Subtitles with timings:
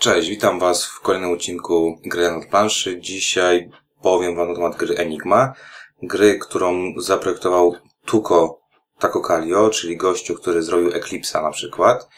[0.00, 3.00] Cześć, witam Was w kolejnym odcinku Gry na planszy.
[3.00, 3.70] Dzisiaj
[4.02, 5.52] powiem Wam na temat gry Enigma.
[6.02, 7.74] Gry, którą zaprojektował
[8.04, 8.60] Tuko
[8.98, 12.08] Takokalio, czyli gościu, który zrobił Eclipse'a na przykład.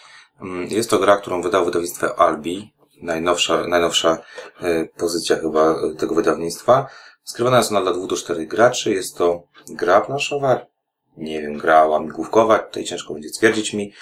[0.43, 2.75] Mm, Jest to gra, którą wydał wydawnictwo Albi.
[3.03, 4.19] Najnowsza, najnowsza
[4.61, 6.87] e, pozycja chyba e, tego wydawnictwa.
[7.25, 8.91] Skrywana jest ona dla 2 do 4 graczy.
[8.91, 10.67] Jest to gra planszowa,
[11.17, 13.93] nie wiem, gra łamigłówkowa, tutaj ciężko będzie stwierdzić mi,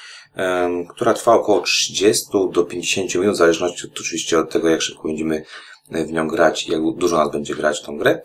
[0.89, 5.45] która trwa około 30 do 50 minut, w zależności oczywiście od tego, jak szybko będziemy
[5.91, 8.23] e, w nią grać jak dużo nas będzie grać w tą grę.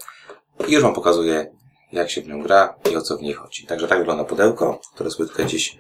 [0.67, 1.52] I już Wam pokazuję,
[1.91, 3.66] jak się w nią gra i o co w niej chodzi.
[3.66, 5.77] Także tak wygląda pudełko, które tutaj gdzieś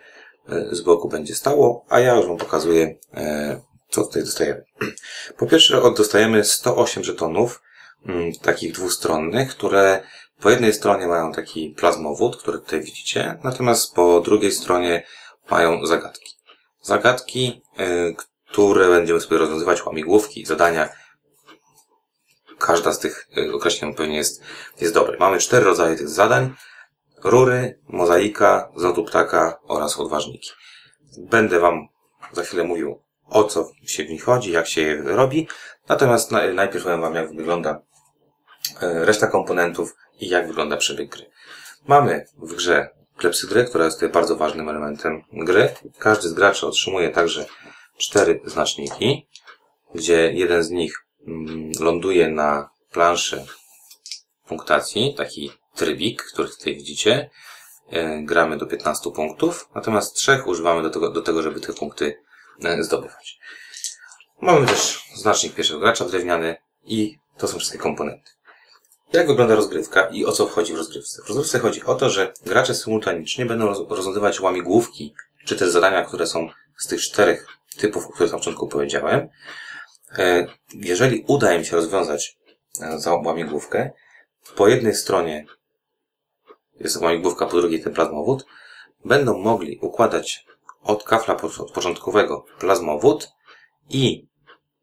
[0.49, 4.65] e, z boku będzie stało, a ja już Wam pokazuję, e, co tutaj dostajemy.
[5.37, 7.61] Po pierwsze, dostajemy 108 żetonów,
[8.05, 10.03] mm, takich dwustronnych, które
[10.41, 15.03] po jednej stronie mają taki plazmowód, który tutaj widzicie, natomiast po drugiej stronie
[15.49, 16.35] mają zagadki.
[16.81, 18.15] Zagadki, y,
[18.49, 20.89] które będziemy sobie rozwiązywać, łamigłówki, zadania.
[22.59, 24.41] Każda z tych y, określeń pewnie jest,
[24.81, 25.17] jest dobra.
[25.19, 26.53] Mamy cztery rodzaje tych zadań.
[27.23, 30.49] Rury, mozaika, z ptaka oraz odważniki.
[31.17, 31.87] Będę Wam
[32.31, 35.47] za chwilę mówił, o co się w nich chodzi, jak się je robi.
[35.89, 37.81] Natomiast na- najpierw powiem Wam, jak wygląda
[38.81, 41.31] e, reszta komponentów i jak wygląda przebieg gry.
[41.87, 45.73] Mamy w grze klepsydrę, która jest tutaj bardzo ważnym elementem gry.
[45.99, 47.45] Każdy z graczy otrzymuje także
[47.97, 49.27] cztery znaczniki,
[49.95, 53.45] gdzie jeden z nich mm, ląduje na planszy
[54.47, 57.29] punktacji, taki trybik, który tutaj widzicie.
[57.91, 62.17] E, Gramy do 15 punktów, natomiast trzech używamy do tego, do tego żeby te punkty
[62.63, 63.39] e, zdobywać.
[64.41, 68.31] Mamy też znacznik pierwszego gracza drewniany i to są wszystkie komponenty.
[69.13, 71.21] Jak wygląda rozgrywka i o co wchodzi w rozgrywce?
[71.23, 75.13] W rozgrywce chodzi o to, że gracze symultanicznie będą roz- rozwiązywać łamigłówki,
[75.45, 79.29] czy też zadania, które są z tych czterech typów, o których na początku powiedziałem.
[80.17, 82.37] E, Jeżeli uda im się rozwiązać
[82.81, 83.91] e, łamigłówkę,
[84.55, 85.45] po jednej stronie
[86.79, 88.45] jest łamigłówka, po drugiej ten plazmowód,
[89.05, 90.45] będą mogli układać
[90.83, 93.29] od kafla od początkowego plazmowód
[93.89, 94.27] i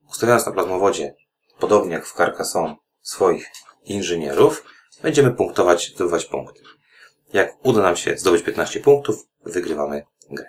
[0.09, 1.15] ustawiając na plazmowodzie,
[1.59, 3.51] podobnie jak w Carcassonne, swoich
[3.85, 4.65] inżynierów,
[5.03, 6.61] będziemy punktować, zdobywać punkty.
[7.33, 10.47] Jak uda nam się zdobyć 15 punktów, wygrywamy grę.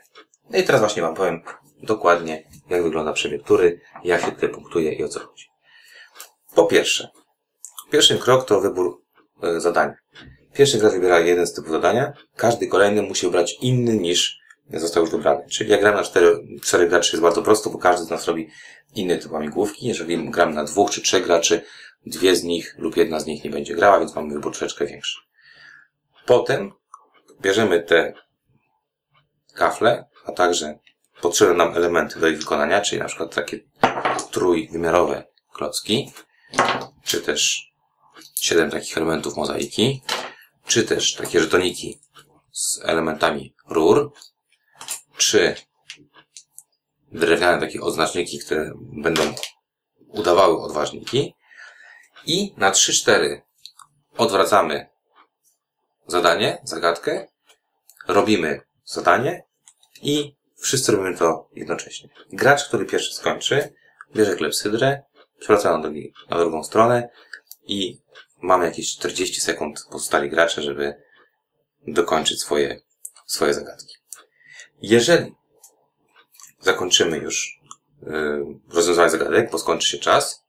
[0.49, 1.41] No i teraz właśnie Wam powiem
[1.83, 5.45] dokładnie, jak wygląda przebieg tury, jak się tutaj punktuje i o co chodzi.
[6.55, 7.09] Po pierwsze,
[7.91, 9.01] pierwszy krok to wybór
[9.43, 9.95] e, zadania.
[10.53, 15.11] Pierwszy gracz wybiera jeden z typów zadania, każdy kolejny musi wybrać inny niż został już
[15.11, 15.45] wybrany.
[15.49, 18.49] Czyli jak gramy na cztery, cztery graczy jest bardzo prosto, bo każdy z nas robi
[18.95, 19.87] inny typ łamigłówki.
[19.87, 21.61] Jeżeli gramy na dwóch czy trzech graczy,
[22.05, 25.19] dwie z nich lub jedna z nich nie będzie grała, więc mamy wybór troszeczkę większy.
[26.25, 26.71] Potem
[27.41, 28.13] bierzemy te
[29.53, 30.79] kafle, a także
[31.21, 33.59] potrzebne nam elementy do ich wykonania, czyli na przykład takie
[34.31, 36.11] trójwymiarowe klocki,
[37.03, 37.71] czy też
[38.35, 40.01] siedem takich elementów mozaiki,
[40.67, 41.99] czy też takie żetoniki
[42.51, 44.13] z elementami rur,
[45.17, 45.55] czy
[47.11, 49.33] drewniane takie odznaczniki, które będą
[50.07, 51.35] udawały odważniki,
[52.25, 53.41] i na 3-4
[54.17, 54.89] odwracamy
[56.07, 57.27] zadanie, zagadkę,
[58.07, 59.43] robimy zadanie
[60.01, 62.09] i wszyscy robimy to jednocześnie.
[62.33, 63.73] Gracz, który pierwszy skończy,
[64.15, 65.03] bierze klepsydrę,
[65.39, 65.89] przewraca na,
[66.29, 67.09] na drugą stronę
[67.63, 68.01] i
[68.41, 71.03] mamy jakieś 40 sekund pozostali gracze, żeby
[71.87, 72.81] dokończyć swoje,
[73.25, 73.95] swoje zagadki.
[74.83, 75.35] Jeżeli
[76.59, 77.61] zakończymy już
[78.01, 80.43] yy, rozwiązywanie zagadek, bo skończy się czas,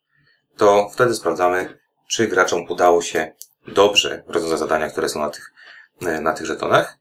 [0.56, 1.78] to wtedy sprawdzamy,
[2.08, 3.34] czy graczom udało się
[3.66, 5.52] dobrze rozwiązać zadania, które są na tych,
[6.02, 6.98] e, na tych żetonach.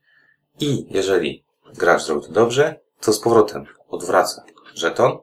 [0.60, 4.44] I jeżeli gracz zrobił to dobrze, to z powrotem odwraca
[4.76, 5.18] żeton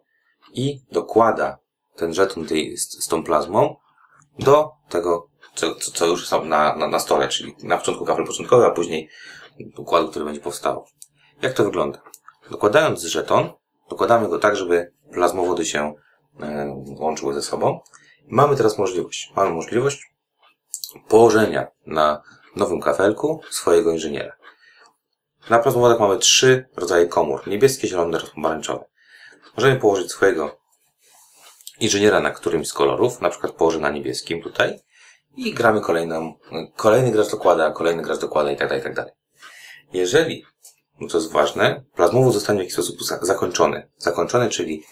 [0.52, 1.58] i dokłada
[1.96, 2.46] ten żeton
[2.76, 3.76] z, tą plazmą
[4.38, 8.66] do tego, co, co, już są na, na, na stole, czyli na początku kafel początkowy,
[8.66, 9.08] a później
[9.76, 10.86] układu, który będzie powstał.
[11.42, 12.02] Jak to wygląda?
[12.50, 13.52] Dokładając żeton,
[13.90, 15.94] dokładamy go tak, żeby plazmowody się
[16.40, 17.80] e, łączyły ze sobą.
[18.28, 19.32] Mamy teraz możliwość.
[19.36, 20.12] Mamy możliwość
[21.08, 22.22] położenia na
[22.56, 24.32] nowym kafelku swojego inżyniera.
[25.50, 27.48] Na plazmowodach mamy trzy rodzaje komór.
[27.48, 28.84] Niebieskie, zielone oraz pomarańczowe.
[29.56, 30.60] Możemy położyć swojego
[31.80, 34.80] inżyniera na którymś z kolorów, na przykład położę na niebieskim tutaj
[35.36, 36.34] i gramy kolejną,
[36.76, 39.12] kolejny gracz dokłada, kolejny gracz dokłada i tak dalej, i tak dalej.
[39.92, 40.44] Jeżeli,
[41.00, 43.88] no to jest ważne, plazmowód zostanie w jakiś sposób za- zakończony.
[43.98, 44.84] Zakończony, czyli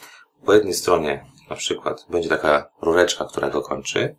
[0.44, 4.16] po jednej stronie na przykład będzie taka rureczka, która go kończy.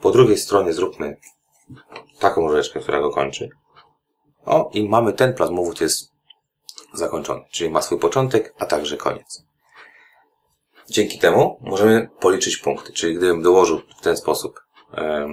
[0.00, 1.16] Po drugiej stronie zróbmy
[2.18, 3.48] taką rureczkę, która go kończy.
[4.44, 6.12] O, i mamy ten plazmowód jest
[6.94, 9.44] zakończony, czyli ma swój początek, a także koniec.
[10.90, 14.60] Dzięki temu możemy policzyć punkty, czyli gdybym dołożył w ten sposób
[14.94, 15.28] e,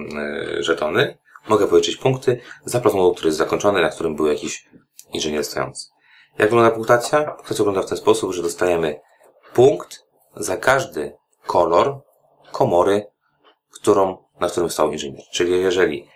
[0.58, 1.18] żetony,
[1.48, 4.68] mogę policzyć punkty za platformą, który jest zakończony, na którym był jakiś
[5.12, 5.91] inżynier stojący.
[6.38, 7.24] Jak wygląda punktacja?
[7.24, 9.00] Punktacja wygląda w ten sposób, że dostajemy
[9.54, 10.06] punkt
[10.36, 12.00] za każdy kolor
[12.52, 13.06] komory,
[13.70, 15.22] którą, na którym stał inżynier.
[15.32, 16.08] Czyli jeżeli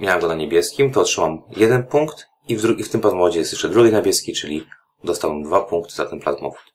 [0.00, 3.52] miałem go na niebieskim, to otrzymam jeden punkt i w, i w tym plazmowodzie jest
[3.52, 4.66] jeszcze drugi niebieski, czyli
[5.04, 6.74] dostałem dwa punkty za ten plazmowód.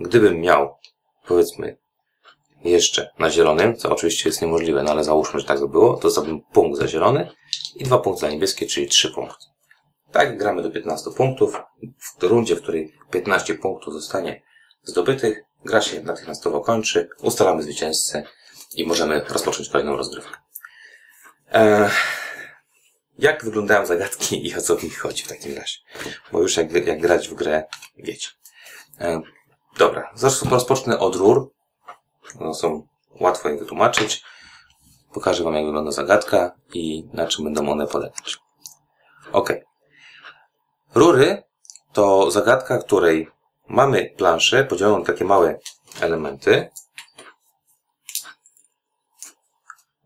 [0.00, 0.76] Gdybym miał,
[1.26, 1.76] powiedzmy,
[2.64, 6.02] jeszcze na zielonym, co oczywiście jest niemożliwe, no ale załóżmy, że tak by było, to
[6.02, 7.30] dostałbym punkt za zielony
[7.76, 9.51] i dwa punkty za niebieskie, czyli trzy punkty.
[10.12, 11.60] Tak, gramy do 15 punktów.
[12.20, 14.42] W rundzie, w której 15 punktów zostanie
[14.82, 18.24] zdobytych, gra się natychmiastowo kończy, ustalamy zwycięzcę
[18.74, 20.36] i możemy rozpocząć kolejną rozgrywkę.
[21.52, 21.90] Eee,
[23.18, 25.78] jak wyglądają zagadki i o co w nich chodzi w takim razie?
[26.32, 27.64] Bo już jak, jak grać w grę,
[27.96, 28.28] wiecie.
[29.00, 29.20] Eee,
[29.78, 30.14] dobra,
[30.50, 31.52] rozpocznę od rur.
[32.40, 32.86] No, są
[33.20, 34.24] łatwo je wytłumaczyć.
[35.14, 38.38] Pokażę Wam, jak wygląda zagadka i na czym będą one polegać.
[39.32, 39.52] Ok.
[40.94, 41.42] Rury
[41.92, 43.28] to zagadka, której
[43.68, 45.58] mamy planszę podzieloną na takie małe
[46.00, 46.70] elementy.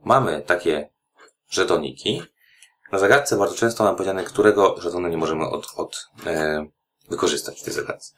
[0.04, 0.90] Mamy takie
[1.50, 2.22] żetoniki.
[2.92, 6.66] Na zagadce bardzo często nam powiedziane, którego żetonu nie możemy od, od e,
[7.08, 8.12] wykorzystać w tej zagadce.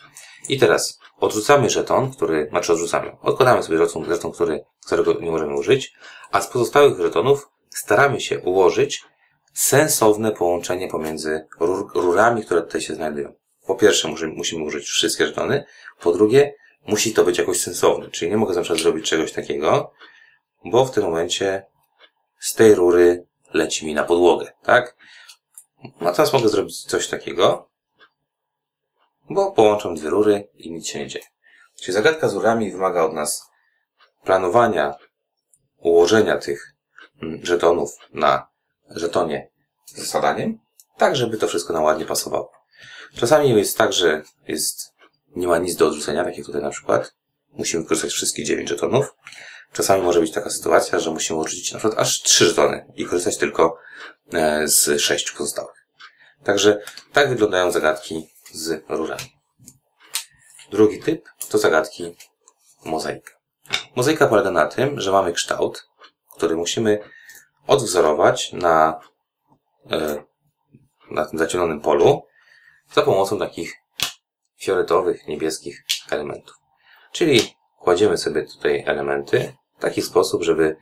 [0.48, 5.54] I teraz odrzucamy żeton, który, znaczy odrzucamy, odkładamy sobie żeton, żeton który, którego nie możemy
[5.54, 5.94] użyć,
[6.30, 9.04] a z pozostałych żetonów staramy się ułożyć
[9.58, 13.34] sensowne połączenie pomiędzy rur, rurami, które tutaj się znajdują.
[13.66, 15.64] Po pierwsze, musimy, musimy użyć wszystkie żetony.
[16.00, 16.54] Po drugie,
[16.86, 18.10] musi to być jakoś sensowne.
[18.10, 19.92] Czyli nie mogę na przykład zrobić czegoś takiego,
[20.64, 21.66] bo w tym momencie
[22.40, 24.96] z tej rury leci mi na podłogę, tak?
[26.00, 27.68] A teraz mogę zrobić coś takiego,
[29.30, 31.26] bo połączam dwie rury i nic się nie dzieje.
[31.80, 33.50] Czyli zagadka z rurami wymaga od nas
[34.24, 34.94] planowania,
[35.78, 36.74] ułożenia tych
[37.22, 38.57] mm, żetonów na
[38.90, 39.50] żetonie
[39.86, 40.58] z zasadaniem,
[40.96, 42.52] tak żeby to wszystko nam ładnie pasowało.
[43.16, 44.94] Czasami jest tak, że jest,
[45.36, 47.14] nie ma nic do odrzucenia, tak jak tutaj na przykład.
[47.52, 49.14] Musimy wykorzystać wszystkie 9 żetonów.
[49.72, 53.36] Czasami może być taka sytuacja, że musimy odrzucić na przykład aż 3 żetony i korzystać
[53.36, 53.78] tylko
[54.32, 55.86] e, z 6 pozostałych.
[56.44, 56.82] Także
[57.12, 59.38] tak wyglądają zagadki z rurami.
[60.70, 62.16] Drugi typ to zagadki
[62.84, 63.30] mozaika.
[63.96, 65.88] Mozaika polega na tym, że mamy kształt,
[66.36, 66.98] który musimy
[67.68, 69.00] odwzorować na,
[69.90, 70.24] e,
[71.10, 72.22] na tym zacienionym polu
[72.92, 73.76] za pomocą takich
[74.60, 76.56] fioletowych, niebieskich elementów.
[77.12, 77.40] Czyli
[77.78, 80.76] kładziemy sobie tutaj elementy w taki sposób, żeby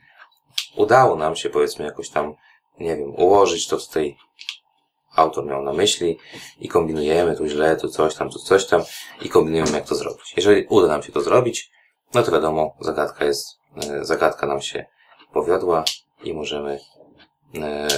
[0.75, 2.35] udało nam się powiedzmy jakoś tam,
[2.79, 4.17] nie wiem, ułożyć to, tutaj
[5.15, 6.19] autor miał na myśli
[6.59, 8.81] i kombinujemy tu źle, tu coś tam, tu coś tam
[9.21, 10.33] i kombinujemy jak to zrobić.
[10.37, 11.71] Jeżeli uda nam się to zrobić,
[12.13, 13.47] no to wiadomo, zagadka jest,
[13.83, 14.85] e, zagadka nam się
[15.33, 15.83] powiodła
[16.27, 16.79] i możemy
[17.55, 17.89] e, e,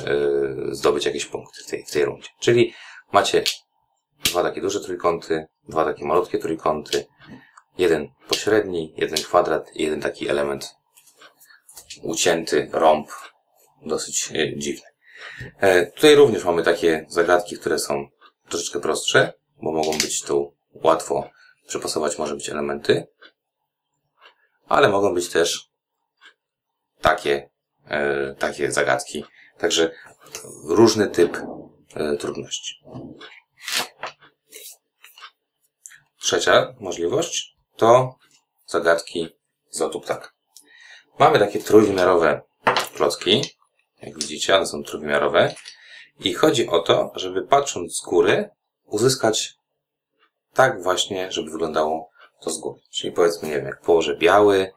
[0.72, 2.30] zdobyć jakieś punkty w tej, w tej rundzie.
[2.40, 2.74] Czyli
[3.12, 3.44] macie
[4.24, 7.06] dwa takie duże trójkąty, dwa takie malutkie trójkąty,
[7.78, 10.76] jeden pośredni, jeden kwadrat i jeden taki element
[12.04, 13.10] ucięty, rąb,
[13.86, 14.90] dosyć e, dziwny.
[15.96, 18.08] Tutaj również mamy takie zagadki, które są
[18.50, 21.30] troszeczkę prostsze, bo mogą być tu łatwo
[21.68, 23.08] przypasować może być elementy,
[24.68, 25.70] ale mogą być też
[27.02, 27.50] takie,
[28.40, 29.26] takie zagadki.
[29.58, 29.92] Także
[30.66, 31.38] różny typ
[31.96, 32.76] e, trudności.
[36.22, 38.16] Trzecia możliwość to
[38.66, 39.30] zagadki
[39.70, 40.30] z lotu ptaka.
[41.20, 42.42] Mamy takie trójwymiarowe
[42.96, 43.42] klocki,
[44.02, 45.56] jak widzicie, one są trójwymiarowe
[46.20, 48.50] i chodzi o to, żeby patrząc z góry
[48.86, 49.54] uzyskać
[50.54, 52.10] tak właśnie, żeby wyglądało
[52.42, 52.82] to z góry.
[52.92, 54.72] Czyli powiedzmy, nie wiem, jak położę biały,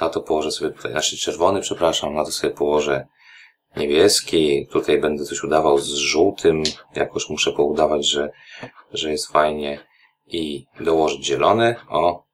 [0.00, 3.06] na to położę sobie tutaj, znaczy czerwony, przepraszam, na to sobie położę
[3.76, 6.62] niebieski, tutaj będę coś udawał z żółtym,
[6.94, 8.30] jakoś muszę poudawać, że,
[8.92, 9.86] że jest fajnie
[10.26, 12.24] i dołożyć zielony, o,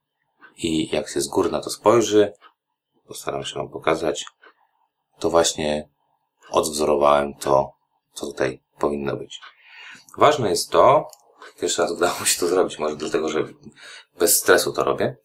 [0.56, 2.32] i jak się z góry na to spojrzy,
[3.06, 4.24] postaram się Wam pokazać,
[5.18, 5.88] to właśnie
[6.50, 7.72] odwzorowałem to,
[8.12, 9.40] co tutaj powinno być.
[10.18, 11.08] Ważne jest to,
[11.60, 13.44] pierwszy raz udało mi się to zrobić, może dlatego, że
[14.18, 15.16] bez stresu to robię.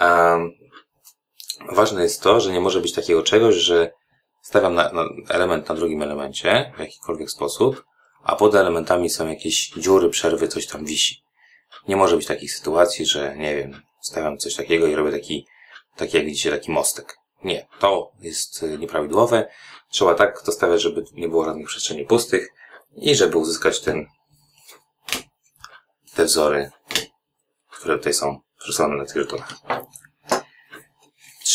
[0.00, 0.59] Um,
[1.68, 3.92] ważne jest to, że nie może być takiego czegoś, że
[4.42, 7.84] stawiam na, na element na drugim elemencie w jakikolwiek sposób,
[8.22, 11.22] a pod elementami są jakieś dziury, przerwy, coś tam wisi.
[11.88, 15.46] Nie może być takich sytuacji, że nie wiem, stawiam coś takiego i robię taki,
[15.96, 17.16] taki jak widzicie, taki mostek.
[17.44, 19.48] Nie, to jest y, nieprawidłowe.
[19.90, 22.48] Trzeba tak to stawiać, żeby nie było żadnych przestrzeni pustych
[22.96, 24.06] i żeby uzyskać ten,
[26.14, 26.70] te wzory,
[27.70, 29.54] które tutaj są przesłane na tych żetonach.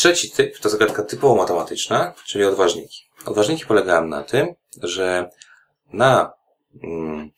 [0.05, 3.03] Trzeci typ to zagadka typowo matematyczna, czyli odważniki.
[3.25, 5.29] Odważniki polegają na tym, że
[5.93, 6.33] na
[6.83, 7.31] mm,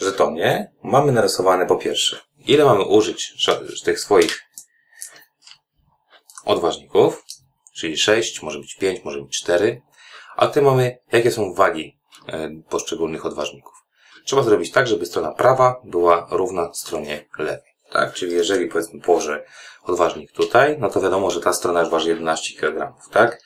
[0.00, 3.48] żetonie mamy narysowane po pierwsze, ile mamy użyć
[3.84, 4.42] tych swoich
[6.44, 7.24] odważników,
[7.74, 9.82] czyli 6, może być 5, może być 4,
[10.36, 13.74] a tutaj mamy, jakie są wagi e, poszczególnych odważników.
[14.24, 17.69] Trzeba zrobić tak, żeby strona prawa była równa stronie lewej.
[17.90, 18.14] Tak?
[18.14, 19.44] Czyli jeżeli powiedzmy położę
[19.82, 23.42] odważnik tutaj, no to wiadomo, że ta strona już waży 11 kg, tak?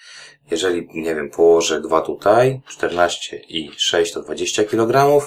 [0.50, 5.20] Jeżeli, nie wiem, położę dwa tutaj, 14 i 6 to 20 kg,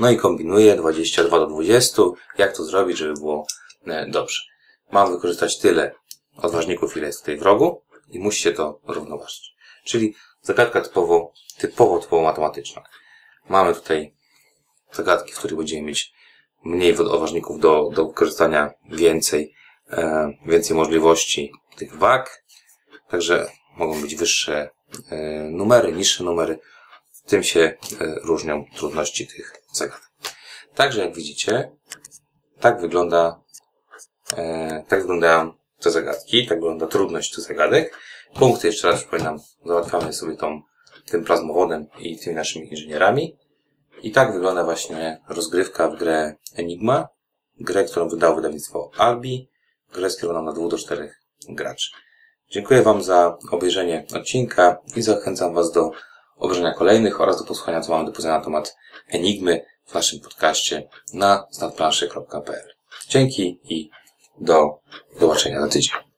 [0.00, 2.02] no i kombinuję 22 do 20.
[2.38, 3.46] Jak to zrobić, żeby było
[3.86, 4.42] e, dobrze?
[4.92, 5.94] Mam wykorzystać tyle
[6.36, 9.54] odważników, ile jest tutaj w rogu i musi się to równoważyć.
[9.84, 12.82] Czyli zagadka typowo, typowo, typowo matematyczna.
[13.48, 14.14] Mamy tutaj
[14.92, 16.12] zagadki, w których będziemy mieć
[16.64, 19.54] mniej odważników do, do wykorzystania więcej,
[19.90, 22.44] e, więcej możliwości tych wag.
[23.08, 24.70] Także mogą być wyższe
[25.10, 25.16] e,
[25.50, 26.58] numery, niższe numery.
[27.26, 27.76] Tym się e,
[28.22, 30.10] różnią trudności tych zagadek.
[30.74, 31.72] Także jak widzicie,
[32.60, 33.40] tak wygląda,
[34.36, 37.98] e, tak wyglądają te zagadki, tak wygląda trudność tych zagadek.
[38.34, 40.62] Punkty jeszcze raz przypominam, załatwiamy sobie tą,
[41.06, 43.36] tym plazmowodem i tymi naszymi inżynierami.
[44.02, 47.08] I tak wygląda właśnie rozgrywka w grę Enigma,
[47.60, 49.48] grę, którą wydało wydawnictwo Albi,
[49.92, 51.14] grę skierowaną na 2 do 4
[51.48, 51.90] graczy.
[52.50, 55.90] Dziękuję Wam za obejrzenie odcinka i zachęcam Was do
[56.36, 58.76] obejrzenia kolejnych oraz do posłuchania, co mamy do powiedzenia na temat
[59.08, 62.74] Enigmy w naszym podcaście na znadplanszy.pl.
[63.08, 63.90] Dzięki i
[64.40, 64.80] do
[65.20, 66.09] zobaczenia za tydzień.